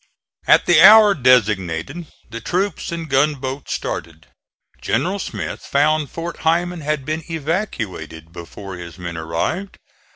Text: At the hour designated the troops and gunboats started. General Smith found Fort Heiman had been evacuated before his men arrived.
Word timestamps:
At 0.47 0.65
the 0.65 0.81
hour 0.81 1.13
designated 1.13 2.07
the 2.27 2.41
troops 2.41 2.91
and 2.91 3.07
gunboats 3.07 3.73
started. 3.75 4.25
General 4.81 5.19
Smith 5.19 5.61
found 5.63 6.09
Fort 6.09 6.37
Heiman 6.37 6.81
had 6.81 7.05
been 7.05 7.23
evacuated 7.29 8.33
before 8.33 8.77
his 8.77 8.97
men 8.97 9.15
arrived. 9.15 9.77